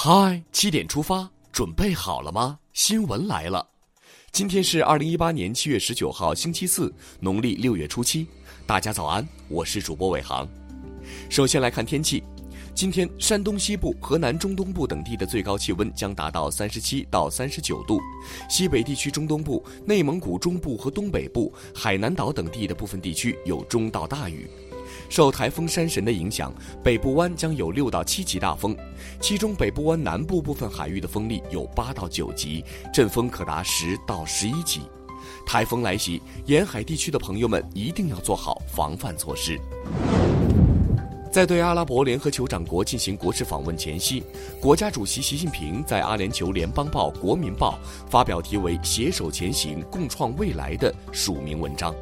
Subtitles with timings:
[0.00, 2.56] 嗨，七点出发，准备好了吗？
[2.72, 3.66] 新闻来了，
[4.30, 8.24] 今天是二零一八年七月十九号，星期四，农历六月初七。
[8.64, 10.48] 大家早安，我是主播伟航。
[11.28, 12.22] 首先来看天气，
[12.76, 18.00] 今天山东西部、河南中东部等地的最高气温将达到三十七到三十九度，
[18.48, 24.48] 西北地区中东部、内蒙古中部和东北部、海南岛等地的部分地区有中到大雨。
[25.08, 26.52] 受台风山神的影响，
[26.82, 28.76] 北部湾将有六到七级大风，
[29.20, 34.82] 其中北部湾南部部分海域的风力有八到九级，阵风可达十到十一级。
[35.46, 39.58] 台风来袭，沿海地区的朋友们一定要做好防范措施。
[41.30, 44.22] 在对阿拉伯联合酋长国进行国事访问前夕，
[44.60, 47.78] 国家主席习近平在阿联酋联邦报《国民报》
[48.10, 51.94] 发表题为“携手前行，共创未来”的署名文章。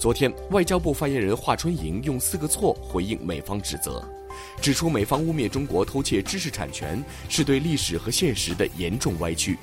[0.00, 4.02] 昨天，外交部发言人华春莹用四个错回应美方指责，
[4.58, 9.58] 指出美方污蔑中国偷窃知识产权是对历史和现实的严重歪曲。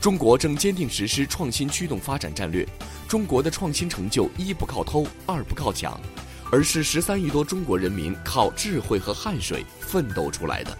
[0.00, 2.64] 中国正坚定实施创新驱动发展战略，
[3.08, 6.00] 中国的创新成就一不靠偷，二不靠抢，
[6.52, 10.78] 而是十三亿多中国人民靠智慧和汗水奋斗出来的。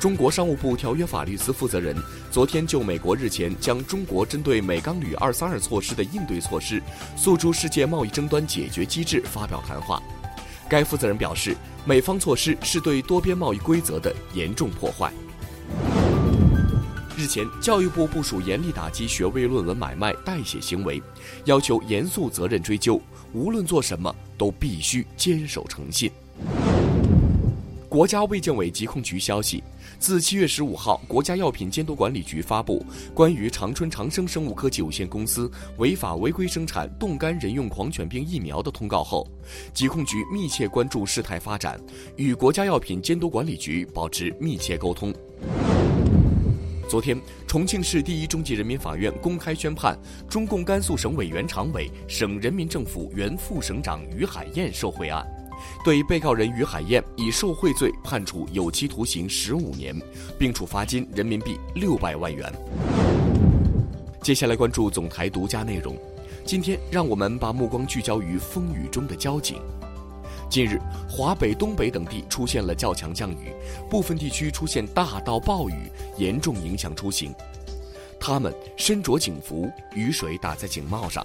[0.00, 1.94] 中国商务部条约法律司负责人
[2.30, 6.82] 昨天就美国日前将中国针对美钢铝二三二措施的应对措施
[7.18, 10.02] 诉诸世界贸易争端解决机制发表谈话。
[10.70, 15.12] 该负责人表示，美方措施是对多边贸易规则的严重破坏。
[17.14, 21.02] 日前，教育部部署严厉打击学位论文买卖代写行为，
[21.44, 22.98] 要求严肃责任追究，
[23.34, 26.10] 无论做什么都必须坚守诚信。
[28.00, 29.62] 国家卫健委疾控局消息，
[29.98, 39.28] 自七月十五号，国家药品监督管理局发布关于长春长生生物科技有限公司违法违规生产冻干人用狂犬病疫苗的通告后，
[39.74, 41.78] 疾控局密切关注事态发展，
[42.16, 45.12] 与国家药品监督管理局保持密切沟通。
[46.88, 49.94] 昨天，重庆市第一中级人民法院公开宣判
[50.26, 55.22] 中共甘肃省委原常委、省人民政府原副省长于海燕受贿案。
[55.84, 59.94] 对被告人于海燕以受贿罪判处有期徒刑十五年，
[60.38, 62.52] 并处罚金人民币六百万元。
[64.22, 65.96] 接下来关注总台独家内容。
[66.44, 69.60] 今天，让我们把目光聚焦于风雨中的交警。
[70.48, 73.52] 近日，华北、东北等地出现了较强降雨，
[73.88, 77.32] 部分地区出现大到暴雨，严重影响出行。
[78.18, 81.24] 他们身着警服，雨水打在警帽上，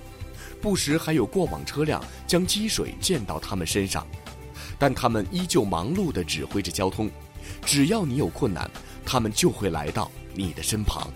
[0.61, 4.05] 不时还有过往车辆将积水溅到他们身上。
[4.77, 7.09] 但他们依旧忙碌地指挥着交通，
[7.65, 8.69] 只要你有困难，
[9.05, 11.07] 他们就会来到你的身旁。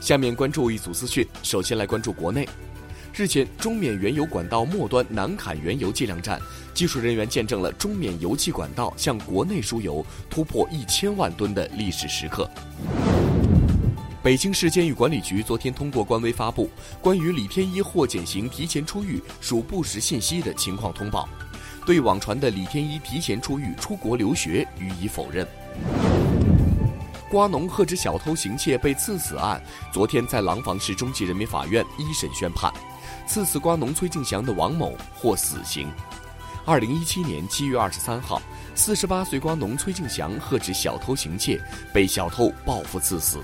[0.00, 2.48] 下面关注一组资讯，首先来关注国内。
[3.16, 6.40] 日前，中缅原油管道末端南坎原油计量站
[6.74, 12.50] 技术人员见证了中缅油气管道向国内输油突破一千万吨的历史时刻。
[14.20, 16.68] 北京市监狱管理局昨天通过官微发布
[17.00, 21.28] 关于李天一获减刑提前出狱属不实信息的情况通报。
[21.86, 25.46] 对网传的李天一提前出狱出国留学予以否认。
[27.30, 29.60] 瓜农喝止小偷行窃被刺死案，
[29.92, 32.72] 昨天在廊坊市中级人民法院一审宣判，
[33.26, 35.88] 刺死瓜农崔敬祥的王某获死刑。
[36.64, 38.40] 二零一七年七月二十三号，
[38.74, 41.60] 四十八岁瓜农崔敬祥喝止小偷行窃，
[41.92, 43.38] 被小偷报复刺死。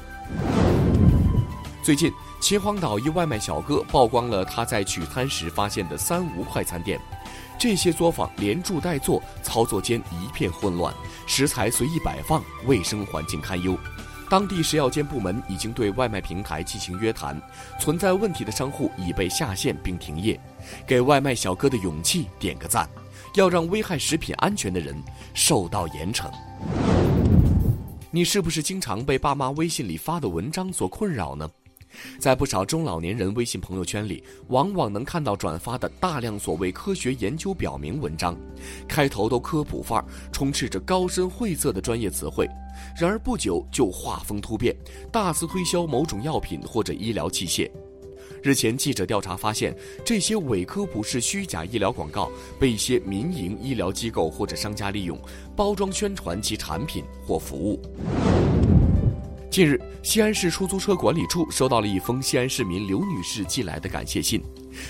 [1.83, 6.99] 最近，秦皇岛一外卖小哥曝光了他在取餐时发现的“三无”快餐店。
[7.61, 10.95] 这些作坊连住带做，操作间一片混乱，
[11.27, 13.77] 食材随意摆放，卫生环境堪忧。
[14.31, 17.39] 当地食药监部门已经对外卖平台进行约谈，
[17.79, 20.41] 存在问题的商户已被下线并停业。
[20.87, 22.89] 给外卖小哥的勇气点个赞，
[23.35, 24.97] 要让危害食品安全的人
[25.35, 26.31] 受到严惩。
[28.11, 31.47] 你是不是经常被爸妈微信里发的文章所困扰呢？
[32.19, 38.37] 在不少中老年人微信朋友圈里，往往能看到转发的大量所谓科学研究表明文章，
[38.89, 42.49] 开头都科普范儿，充斥着高深晦涩的专业词汇，
[42.99, 44.75] 然而不久就画风突变，
[45.13, 47.71] 大肆推销某种药品或者医疗器械。
[48.43, 55.21] 日前，记者调查发现，这些伪科普式虚假医疗广告被一些民营医疗机构或者商家利用，
[55.55, 57.79] 包装宣传其产品或服务。
[59.51, 64.41] 近日，西安市出租车管理处收到了一封西安市民刘女士寄来的感谢信，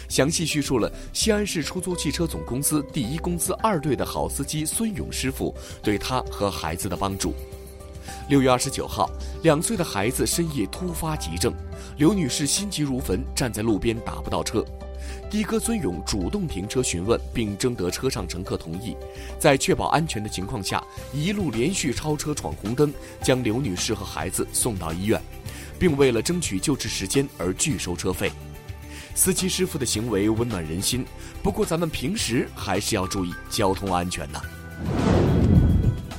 [0.06, 7.32] 详细叙述了西安市出租汽车总公司第一公司二队的好司机孙勇师傅对她和孩子的帮助。
[8.28, 9.10] 六月二十九号，
[9.42, 11.54] 两岁的孩子深夜突发急症，
[11.96, 14.62] 刘女士心急如焚，站在路边打不到车。
[15.30, 18.96] 的哥孙勇主动停车询问，并征得车上乘客同意，
[19.38, 20.82] 在确保安全的情况下，
[21.12, 22.92] 一路连续超车闯红灯，
[23.22, 25.22] 将刘女士和孩子送到医院，
[25.78, 28.32] 并为了争取救治时间而拒收车费。
[29.14, 31.06] 司机师傅的行为温暖人心，
[31.44, 34.40] 不过咱们平时还是要注意交通安全呢。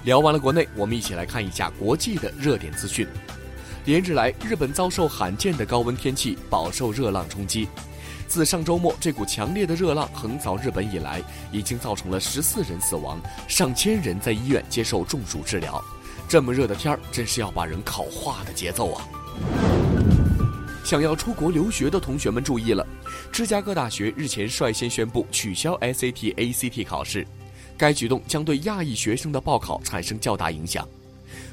[0.05, 3.05] 聊完了国内，我们一起来看一下国际的热点资讯。
[3.83, 7.67] 连日来，日本遭受罕见的高温天气，饱受热浪冲击。
[8.31, 15.83] 自上周末这股强烈的热浪横扫日本以来，已经造成了十四人死亡，上千人在医院接受中暑治疗。
[16.29, 19.05] 这么热的天儿，真是要把人烤化的节奏啊！
[20.85, 22.87] 想要出国留学的同学们注意了，
[23.33, 27.27] 芝加哥大学日前率先宣布取消 SAT、ACT 考试，
[27.77, 30.87] 该举动将对亚裔学生的报考产生较大影响。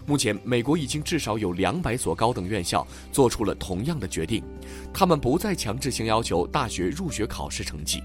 [0.09, 4.43] 目前，美国已经至少有两百所高等院校做出了同样的决定，
[4.91, 8.03] 他们不再强制性要求大学入学考试成绩。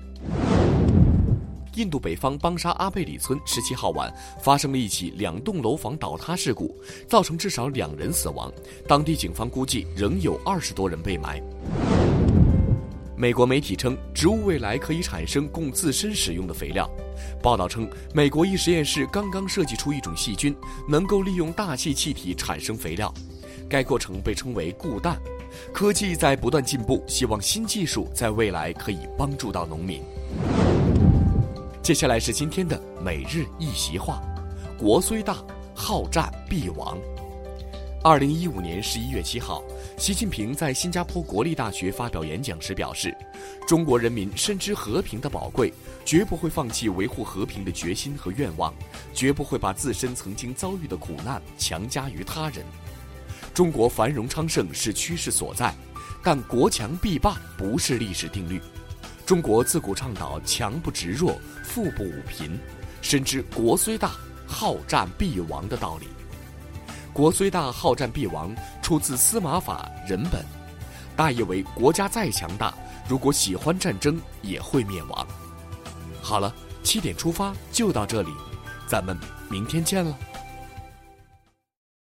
[1.75, 4.13] 印度北方邦沙阿贝里村十七号晚
[4.43, 6.75] 发生了一起两栋楼房倒塌事故，
[7.07, 8.51] 造成至少两人死亡，
[8.85, 11.41] 当地警方估计仍有二十多人被埋。
[13.23, 16.85] 美国媒体称，植物未来可以产生供自身使用的肥料。
[17.41, 20.53] 报道称，美国一实验室刚刚设计出一种细菌，
[20.89, 23.13] 能够利用大气气体产生肥料。
[23.69, 25.17] 该过程被称为固氮。
[25.71, 30.01] 科技在不断进步，希望新技术在未来可以帮助到农民。
[31.81, 34.21] 接下来是今天的每日一席话：
[34.77, 35.37] 国虽大，
[35.73, 36.97] 好战必亡。
[38.03, 39.63] 二零一五年十一月七号，
[39.97, 43.15] 习近平在新加坡国立大学发表演讲时表示
[43.65, 45.73] ：“中国人民深知和平的宝贵，
[46.03, 48.73] 绝不会放弃维护和平的决心和愿望，
[49.13, 52.65] 绝不会把自身曾经遭遇的苦难强加于他人。
[53.53, 55.73] 中国繁荣昌盛是趋势所在，
[56.21, 58.61] 但国强必霸不是历史定律。
[59.25, 62.59] 中国自古倡导强不执弱，富不侮贫，
[63.01, 64.11] 深知国虽大，
[64.45, 66.07] 好战必亡的道理。”
[67.13, 70.43] 国虽大，好战必亡，出自司马法人本，
[71.15, 72.73] 大意为国家再强大，
[73.07, 75.27] 如果喜欢战争，也会灭亡。
[76.23, 76.51] 好了，
[76.81, 78.31] 七点出发就到这里，
[78.87, 79.15] 咱们
[79.47, 80.17] 明天见了。